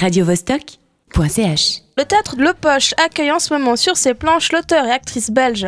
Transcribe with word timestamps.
radiovostok.ch. 0.00 1.89
De 2.00 2.42
Le 2.42 2.54
Poche 2.54 2.94
accueille 2.96 3.30
en 3.30 3.38
ce 3.38 3.52
moment 3.52 3.76
sur 3.76 3.94
ses 3.98 4.14
planches 4.14 4.52
l'auteur 4.52 4.86
et 4.86 4.90
actrice 4.90 5.30
belge 5.30 5.66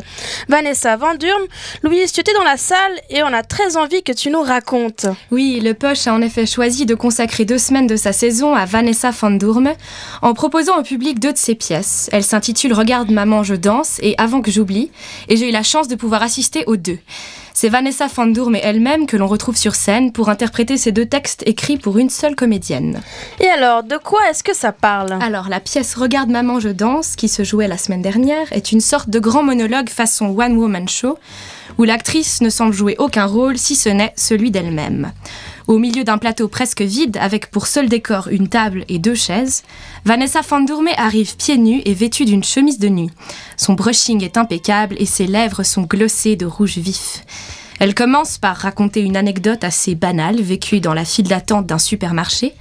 Vanessa 0.48 0.96
Van 0.96 1.14
Durm. 1.14 1.42
Louise, 1.82 2.10
tu 2.10 2.20
étais 2.20 2.32
dans 2.32 2.42
la 2.42 2.56
salle 2.56 2.98
et 3.10 3.22
on 3.22 3.26
a 3.26 3.42
très 3.42 3.76
envie 3.76 4.02
que 4.02 4.12
tu 4.12 4.30
nous 4.30 4.40
racontes. 4.40 5.04
Oui, 5.30 5.60
Le 5.62 5.74
Poche 5.74 6.06
a 6.06 6.14
en 6.14 6.22
effet 6.22 6.46
choisi 6.46 6.86
de 6.86 6.94
consacrer 6.94 7.44
deux 7.44 7.58
semaines 7.58 7.86
de 7.86 7.96
sa 7.96 8.14
saison 8.14 8.54
à 8.54 8.64
Vanessa 8.64 9.10
Van 9.10 9.30
Durm 9.30 9.74
en 10.22 10.32
proposant 10.32 10.78
au 10.78 10.82
public 10.82 11.20
deux 11.20 11.34
de 11.34 11.38
ses 11.38 11.54
pièces. 11.54 12.08
Elle 12.12 12.24
s'intitule 12.24 12.72
Regarde 12.72 13.10
maman, 13.10 13.42
je 13.42 13.54
danse 13.54 13.98
et 14.00 14.14
Avant 14.16 14.40
que 14.40 14.50
j'oublie 14.50 14.90
et 15.28 15.36
j'ai 15.36 15.50
eu 15.50 15.52
la 15.52 15.62
chance 15.62 15.86
de 15.86 15.96
pouvoir 15.96 16.22
assister 16.22 16.64
aux 16.66 16.78
deux. 16.78 16.98
C'est 17.54 17.68
Vanessa 17.68 18.06
Van 18.06 18.26
Durm 18.26 18.54
et 18.54 18.60
elle-même 18.62 19.06
que 19.06 19.16
l'on 19.16 19.26
retrouve 19.26 19.56
sur 19.56 19.74
scène 19.74 20.12
pour 20.12 20.28
interpréter 20.28 20.76
ces 20.76 20.90
deux 20.90 21.06
textes 21.06 21.42
écrits 21.46 21.76
pour 21.76 21.98
une 21.98 22.10
seule 22.10 22.34
comédienne. 22.34 23.00
Et 23.40 23.48
alors, 23.48 23.82
de 23.82 23.96
quoi 23.98 24.20
est-ce 24.30 24.42
que 24.42 24.54
ça 24.54 24.72
parle? 24.72 25.12
Alors, 25.20 25.48
la 25.48 25.60
pièce 25.60 25.94
Regarde 25.94 26.21
maman, 26.30 26.60
je 26.60 26.68
danse, 26.68 27.16
qui 27.16 27.28
se 27.28 27.44
jouait 27.44 27.68
la 27.68 27.78
semaine 27.78 28.02
dernière, 28.02 28.52
est 28.52 28.72
une 28.72 28.80
sorte 28.80 29.10
de 29.10 29.18
grand 29.18 29.42
monologue 29.42 29.88
façon 29.88 30.26
One 30.38 30.56
Woman 30.56 30.88
Show, 30.88 31.18
où 31.78 31.84
l'actrice 31.84 32.40
ne 32.40 32.50
semble 32.50 32.72
jouer 32.72 32.96
aucun 32.98 33.26
rôle 33.26 33.58
si 33.58 33.74
ce 33.74 33.88
n'est 33.88 34.12
celui 34.16 34.50
d'elle-même. 34.50 35.12
Au 35.68 35.78
milieu 35.78 36.04
d'un 36.04 36.18
plateau 36.18 36.48
presque 36.48 36.82
vide, 36.82 37.18
avec 37.20 37.50
pour 37.50 37.66
seul 37.66 37.88
décor 37.88 38.28
une 38.28 38.48
table 38.48 38.84
et 38.88 38.98
deux 38.98 39.14
chaises, 39.14 39.62
Vanessa 40.04 40.40
Van 40.40 40.60
Durme 40.60 40.88
arrive 40.96 41.36
pieds 41.36 41.58
nus 41.58 41.82
et 41.84 41.94
vêtue 41.94 42.24
d'une 42.24 42.44
chemise 42.44 42.78
de 42.78 42.88
nuit. 42.88 43.10
Son 43.56 43.74
brushing 43.74 44.22
est 44.22 44.36
impeccable 44.36 44.96
et 44.98 45.06
ses 45.06 45.26
lèvres 45.26 45.62
sont 45.62 45.82
glossées 45.82 46.36
de 46.36 46.46
rouge 46.46 46.78
vif. 46.78 47.24
Elle 47.78 47.94
commence 47.94 48.38
par 48.38 48.56
raconter 48.56 49.00
une 49.00 49.16
anecdote 49.16 49.64
assez 49.64 49.94
banale 49.94 50.40
vécue 50.40 50.80
dans 50.80 50.94
la 50.94 51.04
file 51.04 51.28
d'attente 51.28 51.66
d'un 51.66 51.78
supermarché, 51.78 52.54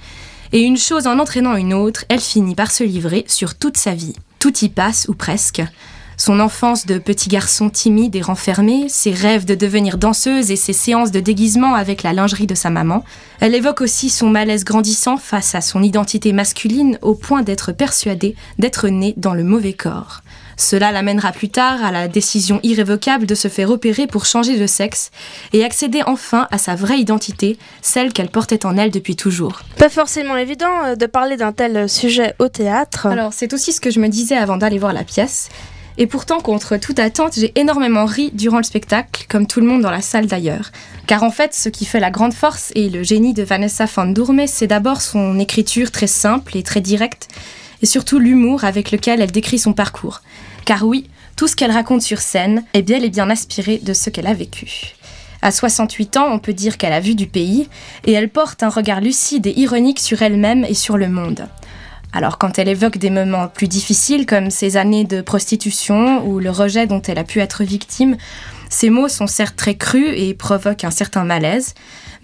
et 0.52 0.60
une 0.60 0.76
chose 0.76 1.06
en 1.06 1.18
entraînant 1.18 1.56
une 1.56 1.74
autre, 1.74 2.04
elle 2.08 2.20
finit 2.20 2.54
par 2.54 2.70
se 2.70 2.84
livrer 2.84 3.24
sur 3.26 3.54
toute 3.54 3.76
sa 3.76 3.94
vie. 3.94 4.14
Tout 4.38 4.56
y 4.64 4.68
passe, 4.68 5.06
ou 5.08 5.14
presque. 5.14 5.62
Son 6.18 6.40
enfance 6.40 6.86
de 6.86 6.98
petit 6.98 7.28
garçon 7.28 7.70
timide 7.70 8.14
et 8.14 8.20
renfermé, 8.20 8.88
ses 8.88 9.12
rêves 9.12 9.44
de 9.44 9.54
devenir 9.54 9.98
danseuse 9.98 10.50
et 10.50 10.56
ses 10.56 10.72
séances 10.72 11.10
de 11.10 11.20
déguisement 11.20 11.74
avec 11.74 12.02
la 12.02 12.12
lingerie 12.12 12.46
de 12.46 12.54
sa 12.54 12.70
maman. 12.70 13.02
Elle 13.40 13.54
évoque 13.54 13.80
aussi 13.80 14.10
son 14.10 14.28
malaise 14.28 14.64
grandissant 14.64 15.16
face 15.16 15.54
à 15.54 15.60
son 15.60 15.82
identité 15.82 16.32
masculine 16.32 16.98
au 17.02 17.14
point 17.14 17.42
d'être 17.42 17.72
persuadée 17.72 18.36
d'être 18.58 18.88
née 18.88 19.14
dans 19.16 19.34
le 19.34 19.42
mauvais 19.42 19.72
corps. 19.72 20.20
Cela 20.56 20.92
l'amènera 20.92 21.32
plus 21.32 21.48
tard 21.48 21.84
à 21.84 21.90
la 21.90 22.08
décision 22.08 22.60
irrévocable 22.62 23.26
de 23.26 23.34
se 23.34 23.48
faire 23.48 23.70
opérer 23.70 24.06
pour 24.06 24.26
changer 24.26 24.58
de 24.58 24.66
sexe 24.66 25.10
et 25.52 25.64
accéder 25.64 26.02
enfin 26.06 26.48
à 26.50 26.58
sa 26.58 26.74
vraie 26.74 26.98
identité, 26.98 27.58
celle 27.80 28.12
qu'elle 28.12 28.28
portait 28.28 28.66
en 28.66 28.76
elle 28.76 28.90
depuis 28.90 29.16
toujours. 29.16 29.60
Pas 29.78 29.88
forcément 29.88 30.36
évident 30.36 30.84
euh, 30.84 30.96
de 30.96 31.06
parler 31.06 31.36
d'un 31.36 31.52
tel 31.52 31.88
sujet 31.88 32.34
au 32.38 32.48
théâtre. 32.48 33.06
Alors 33.06 33.32
c'est 33.32 33.52
aussi 33.52 33.72
ce 33.72 33.80
que 33.80 33.90
je 33.90 34.00
me 34.00 34.08
disais 34.08 34.36
avant 34.36 34.56
d'aller 34.56 34.78
voir 34.78 34.92
la 34.92 35.04
pièce. 35.04 35.48
Et 35.98 36.06
pourtant, 36.06 36.40
contre 36.40 36.78
toute 36.78 36.98
attente, 36.98 37.34
j'ai 37.36 37.52
énormément 37.58 38.06
ri 38.06 38.30
durant 38.32 38.56
le 38.56 38.62
spectacle, 38.62 39.26
comme 39.28 39.46
tout 39.46 39.60
le 39.60 39.66
monde 39.66 39.82
dans 39.82 39.90
la 39.90 40.00
salle 40.00 40.26
d'ailleurs. 40.26 40.70
Car 41.06 41.22
en 41.22 41.30
fait, 41.30 41.54
ce 41.54 41.68
qui 41.68 41.84
fait 41.84 42.00
la 42.00 42.10
grande 42.10 42.32
force 42.32 42.72
et 42.74 42.88
le 42.88 43.02
génie 43.02 43.34
de 43.34 43.42
Vanessa 43.42 43.84
Van 43.84 44.06
Durme, 44.06 44.46
c'est 44.46 44.66
d'abord 44.66 45.02
son 45.02 45.38
écriture 45.38 45.90
très 45.90 46.06
simple 46.06 46.56
et 46.56 46.62
très 46.62 46.80
directe, 46.80 47.28
et 47.82 47.86
surtout 47.86 48.18
l'humour 48.18 48.64
avec 48.64 48.90
lequel 48.90 49.20
elle 49.20 49.32
décrit 49.32 49.58
son 49.58 49.72
parcours. 49.72 50.22
Car 50.64 50.84
oui, 50.84 51.08
tout 51.36 51.48
ce 51.48 51.56
qu'elle 51.56 51.70
raconte 51.70 52.02
sur 52.02 52.20
scène 52.20 52.64
est 52.74 52.82
bien 52.82 53.02
et 53.02 53.10
bien 53.10 53.28
inspiré 53.28 53.78
de 53.78 53.92
ce 53.92 54.10
qu'elle 54.10 54.26
a 54.26 54.34
vécu. 54.34 54.94
À 55.42 55.50
68 55.50 56.16
ans, 56.18 56.28
on 56.30 56.38
peut 56.38 56.52
dire 56.52 56.78
qu'elle 56.78 56.92
a 56.92 57.00
vu 57.00 57.16
du 57.16 57.26
pays, 57.26 57.68
et 58.04 58.12
elle 58.12 58.28
porte 58.28 58.62
un 58.62 58.68
regard 58.68 59.00
lucide 59.00 59.48
et 59.48 59.58
ironique 59.58 59.98
sur 59.98 60.22
elle-même 60.22 60.64
et 60.64 60.74
sur 60.74 60.96
le 60.96 61.08
monde. 61.08 61.48
Alors 62.12 62.38
quand 62.38 62.58
elle 62.58 62.68
évoque 62.68 62.98
des 62.98 63.10
moments 63.10 63.48
plus 63.48 63.68
difficiles 63.68 64.26
comme 64.26 64.50
ses 64.50 64.76
années 64.76 65.04
de 65.04 65.22
prostitution 65.22 66.24
ou 66.26 66.38
le 66.38 66.50
rejet 66.50 66.86
dont 66.86 67.02
elle 67.02 67.18
a 67.18 67.24
pu 67.24 67.40
être 67.40 67.64
victime, 67.64 68.16
ces 68.72 68.88
mots 68.88 69.08
sont 69.08 69.26
certes 69.26 69.54
très 69.54 69.74
crus 69.74 70.14
et 70.16 70.32
provoquent 70.32 70.84
un 70.84 70.90
certain 70.90 71.24
malaise, 71.24 71.74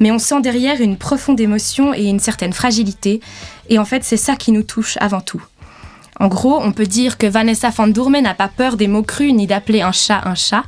mais 0.01 0.11
on 0.11 0.19
sent 0.19 0.41
derrière 0.41 0.81
une 0.81 0.97
profonde 0.97 1.39
émotion 1.39 1.93
et 1.93 2.05
une 2.05 2.21
certaine 2.21 2.55
fragilité, 2.55 3.21
et 3.69 3.79
en 3.79 3.85
fait 3.85 4.03
c'est 4.03 4.17
ça 4.17 4.35
qui 4.35 4.51
nous 4.51 4.63
touche 4.63 4.97
avant 4.99 5.21
tout. 5.21 5.43
En 6.19 6.27
gros, 6.29 6.59
on 6.61 6.73
peut 6.73 6.87
dire 6.87 7.19
que 7.19 7.27
Vanessa 7.27 7.69
Van 7.69 7.87
Durme 7.87 8.19
n'a 8.21 8.33
pas 8.33 8.49
peur 8.49 8.79
des 8.79 8.89
mots 8.89 9.03
crus 9.03 9.35
ni 9.35 9.47
d'appeler 9.47 9.83
un 9.83 9.93
chat 9.93 10.23
un 10.25 10.35
chat, 10.35 10.65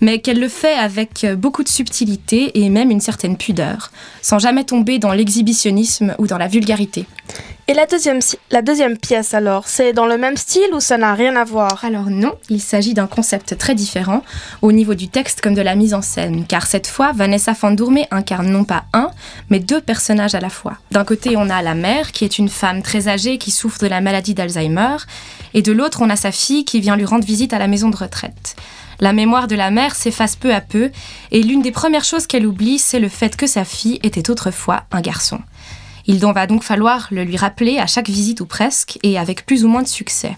mais 0.00 0.20
qu'elle 0.20 0.38
le 0.38 0.48
fait 0.48 0.74
avec 0.74 1.26
beaucoup 1.36 1.64
de 1.64 1.68
subtilité 1.68 2.62
et 2.62 2.70
même 2.70 2.92
une 2.92 3.00
certaine 3.00 3.36
pudeur, 3.36 3.90
sans 4.22 4.38
jamais 4.38 4.64
tomber 4.64 5.00
dans 5.00 5.12
l'exhibitionnisme 5.12 6.14
ou 6.18 6.28
dans 6.28 6.38
la 6.38 6.46
vulgarité. 6.46 7.06
Et 7.66 7.72
la 7.72 7.86
deuxième, 7.86 8.98
pièce 8.98 9.32
alors, 9.32 9.68
c'est 9.68 9.94
dans 9.94 10.04
le 10.04 10.18
même 10.18 10.36
style 10.36 10.68
ou 10.74 10.80
ça 10.80 10.98
n'a 10.98 11.14
rien 11.14 11.34
à 11.34 11.44
voir? 11.44 11.82
Alors 11.82 12.10
non, 12.10 12.34
il 12.50 12.60
s'agit 12.60 12.92
d'un 12.92 13.06
concept 13.06 13.56
très 13.56 13.74
différent 13.74 14.22
au 14.60 14.70
niveau 14.70 14.92
du 14.92 15.08
texte 15.08 15.40
comme 15.40 15.54
de 15.54 15.62
la 15.62 15.74
mise 15.74 15.94
en 15.94 16.02
scène, 16.02 16.44
car 16.46 16.66
cette 16.66 16.86
fois, 16.86 17.12
Vanessa 17.12 17.54
Van 17.58 17.70
Durme 17.70 18.00
incarne 18.10 18.50
non 18.50 18.64
pas 18.64 18.84
un, 18.92 19.10
mais 19.48 19.60
deux 19.60 19.80
personnages 19.80 20.34
à 20.34 20.40
la 20.40 20.50
fois. 20.50 20.76
D'un 20.90 21.06
côté, 21.06 21.38
on 21.38 21.48
a 21.48 21.62
la 21.62 21.74
mère, 21.74 22.12
qui 22.12 22.26
est 22.26 22.38
une 22.38 22.50
femme 22.50 22.82
très 22.82 23.08
âgée 23.08 23.38
qui 23.38 23.50
souffre 23.50 23.78
de 23.78 23.86
la 23.86 24.02
maladie 24.02 24.34
d'Alzheimer, 24.34 24.96
et 25.54 25.62
de 25.62 25.72
l'autre, 25.72 26.02
on 26.02 26.10
a 26.10 26.16
sa 26.16 26.32
fille 26.32 26.66
qui 26.66 26.80
vient 26.80 26.96
lui 26.96 27.06
rendre 27.06 27.24
visite 27.24 27.54
à 27.54 27.58
la 27.58 27.66
maison 27.66 27.88
de 27.88 27.96
retraite. 27.96 28.56
La 29.00 29.14
mémoire 29.14 29.48
de 29.48 29.56
la 29.56 29.70
mère 29.70 29.94
s'efface 29.94 30.36
peu 30.36 30.52
à 30.52 30.60
peu, 30.60 30.90
et 31.30 31.42
l'une 31.42 31.62
des 31.62 31.72
premières 31.72 32.04
choses 32.04 32.26
qu'elle 32.26 32.46
oublie, 32.46 32.78
c'est 32.78 33.00
le 33.00 33.08
fait 33.08 33.36
que 33.36 33.46
sa 33.46 33.64
fille 33.64 34.00
était 34.02 34.28
autrefois 34.28 34.82
un 34.92 35.00
garçon. 35.00 35.40
Il 36.06 36.18
va 36.18 36.46
donc 36.46 36.62
falloir 36.62 37.08
le 37.10 37.24
lui 37.24 37.36
rappeler 37.36 37.78
à 37.78 37.86
chaque 37.86 38.08
visite 38.08 38.40
ou 38.40 38.46
presque, 38.46 38.98
et 39.02 39.18
avec 39.18 39.46
plus 39.46 39.64
ou 39.64 39.68
moins 39.68 39.82
de 39.82 39.88
succès. 39.88 40.36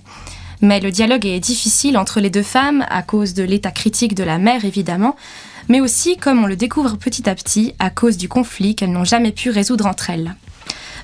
Mais 0.61 0.81
le 0.81 0.91
dialogue 0.91 1.27
est 1.27 1.41
difficile 1.41 1.99
entre 1.99 2.21
les 2.21 2.31
deux 2.31 2.43
femmes 2.43 2.87
à 2.89 3.03
cause 3.03 3.35
de 3.35 3.43
l'état 3.43 3.71
critique 3.71 4.15
de 4.15 4.25
la 4.25 4.39
mère 4.39 4.65
évidemment, 4.65 5.17
mais 5.69 5.81
aussi, 5.81 6.17
comme 6.17 6.45
on 6.45 6.47
le 6.47 6.57
découvre 6.57 6.97
petit 6.97 7.29
à 7.29 7.35
petit, 7.35 7.75
à 7.79 7.91
cause 7.91 8.17
du 8.17 8.29
conflit 8.29 8.75
qu'elles 8.75 8.93
n'ont 8.93 9.05
jamais 9.05 9.33
pu 9.33 9.51
résoudre 9.51 9.87
entre 9.87 10.11
elles. 10.11 10.35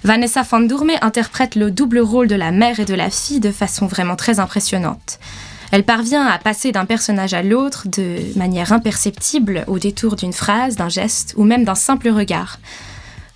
Vanessa 0.05 0.43
Van 0.43 0.61
Durme 0.61 0.93
interprète 1.01 1.55
le 1.55 1.71
double 1.71 2.01
rôle 2.01 2.29
de 2.29 2.35
la 2.35 2.51
mère 2.51 2.81
et 2.81 2.85
de 2.85 2.95
la 2.95 3.11
fille 3.11 3.41
de 3.41 3.53
façon 3.53 3.87
vraiment 3.87 4.17
très 4.17 4.41
impressionnante. 4.41 5.19
Elle 5.71 5.85
parvient 5.85 6.27
à 6.27 6.39
passer 6.39 6.71
d'un 6.71 6.85
personnage 6.85 7.35
à 7.35 7.43
l'autre 7.43 7.87
de 7.89 8.19
manière 8.37 8.73
imperceptible 8.73 9.65
au 9.69 9.79
détour 9.79 10.17
d'une 10.17 10.33
phrase, 10.33 10.77
d'un 10.77 10.89
geste 10.89 11.35
ou 11.37 11.45
même 11.45 11.65
d'un 11.65 11.75
simple 11.75 12.09
regard. 12.11 12.59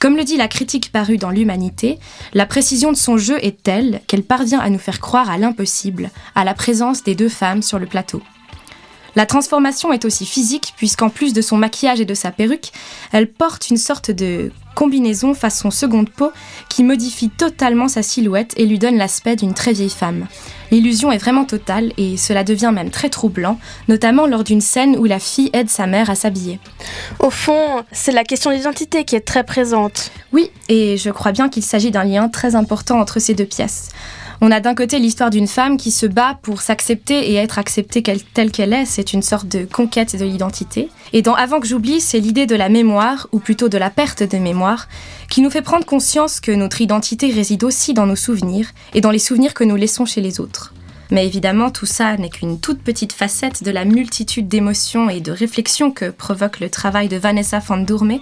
Comme 0.06 0.16
le 0.16 0.22
dit 0.22 0.36
la 0.36 0.46
critique 0.46 0.92
parue 0.92 1.18
dans 1.18 1.30
l'Humanité, 1.30 1.98
la 2.32 2.46
précision 2.46 2.92
de 2.92 2.96
son 2.96 3.16
jeu 3.18 3.44
est 3.44 3.60
telle 3.60 4.00
qu'elle 4.06 4.22
parvient 4.22 4.60
à 4.60 4.70
nous 4.70 4.78
faire 4.78 5.00
croire 5.00 5.28
à 5.28 5.36
l'impossible, 5.36 6.12
à 6.36 6.44
la 6.44 6.54
présence 6.54 7.02
des 7.02 7.16
deux 7.16 7.28
femmes 7.28 7.60
sur 7.60 7.80
le 7.80 7.86
plateau. 7.86 8.22
La 9.16 9.24
transformation 9.24 9.92
est 9.92 10.04
aussi 10.04 10.26
physique 10.26 10.74
puisqu'en 10.76 11.08
plus 11.08 11.32
de 11.32 11.40
son 11.40 11.56
maquillage 11.56 12.00
et 12.00 12.04
de 12.04 12.14
sa 12.14 12.30
perruque, 12.30 12.70
elle 13.12 13.32
porte 13.32 13.70
une 13.70 13.78
sorte 13.78 14.10
de 14.10 14.52
combinaison 14.74 15.32
façon 15.32 15.70
seconde 15.70 16.10
peau 16.10 16.32
qui 16.68 16.84
modifie 16.84 17.30
totalement 17.30 17.88
sa 17.88 18.02
silhouette 18.02 18.52
et 18.58 18.66
lui 18.66 18.78
donne 18.78 18.98
l'aspect 18.98 19.34
d'une 19.34 19.54
très 19.54 19.72
vieille 19.72 19.88
femme. 19.88 20.26
L'illusion 20.70 21.10
est 21.10 21.18
vraiment 21.18 21.46
totale 21.46 21.94
et 21.96 22.18
cela 22.18 22.44
devient 22.44 22.72
même 22.74 22.90
très 22.90 23.08
troublant, 23.08 23.58
notamment 23.88 24.26
lors 24.26 24.44
d'une 24.44 24.60
scène 24.60 24.96
où 24.98 25.06
la 25.06 25.18
fille 25.18 25.48
aide 25.54 25.70
sa 25.70 25.86
mère 25.86 26.10
à 26.10 26.14
s'habiller. 26.14 26.60
Au 27.18 27.30
fond, 27.30 27.84
c'est 27.92 28.12
la 28.12 28.24
question 28.24 28.50
d'identité 28.50 29.04
qui 29.04 29.16
est 29.16 29.20
très 29.20 29.44
présente. 29.44 30.10
Oui, 30.32 30.50
et 30.68 30.98
je 30.98 31.08
crois 31.08 31.32
bien 31.32 31.48
qu'il 31.48 31.62
s'agit 31.62 31.90
d'un 31.90 32.04
lien 32.04 32.28
très 32.28 32.54
important 32.54 33.00
entre 33.00 33.18
ces 33.18 33.32
deux 33.32 33.46
pièces. 33.46 33.88
On 34.40 34.50
a 34.50 34.60
d'un 34.60 34.74
côté 34.74 34.98
l'histoire 34.98 35.30
d'une 35.30 35.46
femme 35.46 35.78
qui 35.78 35.90
se 35.90 36.04
bat 36.04 36.38
pour 36.42 36.60
s'accepter 36.60 37.30
et 37.30 37.34
être 37.36 37.58
acceptée 37.58 38.02
telle 38.02 38.50
qu'elle 38.50 38.74
est, 38.74 38.84
c'est 38.84 39.14
une 39.14 39.22
sorte 39.22 39.46
de 39.46 39.64
conquête 39.64 40.14
de 40.14 40.24
l'identité. 40.24 40.90
Et 41.14 41.22
dans 41.22 41.34
Avant 41.34 41.58
que 41.58 41.66
j'oublie, 41.66 42.00
c'est 42.00 42.20
l'idée 42.20 42.46
de 42.46 42.54
la 42.54 42.68
mémoire, 42.68 43.28
ou 43.32 43.38
plutôt 43.38 43.70
de 43.70 43.78
la 43.78 43.88
perte 43.88 44.22
de 44.22 44.38
mémoire, 44.38 44.88
qui 45.30 45.40
nous 45.40 45.50
fait 45.50 45.62
prendre 45.62 45.86
conscience 45.86 46.40
que 46.40 46.52
notre 46.52 46.82
identité 46.82 47.30
réside 47.30 47.64
aussi 47.64 47.94
dans 47.94 48.06
nos 48.06 48.16
souvenirs 48.16 48.68
et 48.92 49.00
dans 49.00 49.10
les 49.10 49.18
souvenirs 49.18 49.54
que 49.54 49.64
nous 49.64 49.76
laissons 49.76 50.04
chez 50.04 50.20
les 50.20 50.38
autres. 50.38 50.74
Mais 51.10 51.24
évidemment, 51.24 51.70
tout 51.70 51.86
ça 51.86 52.16
n'est 52.16 52.28
qu'une 52.28 52.60
toute 52.60 52.82
petite 52.82 53.12
facette 53.12 53.62
de 53.62 53.70
la 53.70 53.84
multitude 53.84 54.48
d'émotions 54.48 55.08
et 55.08 55.20
de 55.20 55.32
réflexions 55.32 55.92
que 55.92 56.10
provoque 56.10 56.60
le 56.60 56.68
travail 56.68 57.08
de 57.08 57.16
Vanessa 57.16 57.60
Van 57.60 57.78
Durme, 57.78 58.18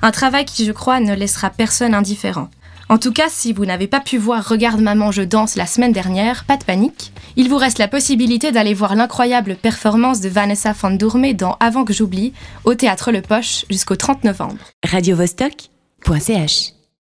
un 0.00 0.10
travail 0.10 0.44
qui, 0.44 0.64
je 0.64 0.72
crois, 0.72 0.98
ne 0.98 1.14
laissera 1.14 1.50
personne 1.50 1.94
indifférent. 1.94 2.48
En 2.92 2.98
tout 2.98 3.10
cas, 3.10 3.30
si 3.30 3.54
vous 3.54 3.64
n'avez 3.64 3.86
pas 3.86 4.00
pu 4.00 4.18
voir 4.18 4.46
Regarde 4.46 4.82
maman, 4.82 5.12
je 5.12 5.22
danse 5.22 5.56
la 5.56 5.64
semaine 5.64 5.92
dernière, 5.92 6.44
pas 6.44 6.58
de 6.58 6.64
panique. 6.64 7.14
Il 7.36 7.48
vous 7.48 7.56
reste 7.56 7.78
la 7.78 7.88
possibilité 7.88 8.52
d'aller 8.52 8.74
voir 8.74 8.94
l'incroyable 8.94 9.56
performance 9.56 10.20
de 10.20 10.28
Vanessa 10.28 10.74
Van 10.74 10.90
dans 10.90 11.56
Avant 11.58 11.86
que 11.86 11.94
j'oublie, 11.94 12.34
au 12.64 12.74
théâtre 12.74 13.10
Le 13.10 13.22
Poche 13.22 13.64
jusqu'au 13.70 13.96
30 13.96 14.24
novembre. 14.24 14.58
radiovostok.ch 14.84 16.81